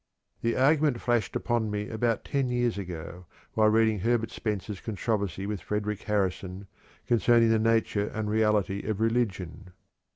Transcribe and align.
The 0.41 0.55
argument 0.55 0.99
flashed 0.99 1.35
upon 1.35 1.69
me 1.69 1.87
about 1.87 2.25
ten 2.25 2.49
years 2.49 2.79
ago 2.79 3.27
while 3.53 3.69
reading 3.69 3.99
Herbert 3.99 4.31
Spencer's 4.31 4.81
controversy 4.81 5.45
with 5.45 5.61
Frederic 5.61 6.01
Harrison 6.01 6.65
concerning 7.05 7.49
the 7.49 7.59
nature 7.59 8.07
and 8.07 8.27
reality 8.27 8.81
of 8.81 8.99
religion. 8.99 9.73